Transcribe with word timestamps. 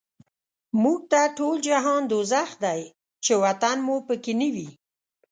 موږ 0.81 0.99
ته 1.11 1.21
ټول 1.37 1.55
جهان 1.67 2.01
دوزخ 2.11 2.49
دی، 2.63 2.81
چی 3.23 3.33
وطن 3.43 3.77
مو 3.85 3.95
په 4.07 4.15
کی 4.23 4.33
نه 4.39 4.47
وی 4.53 4.69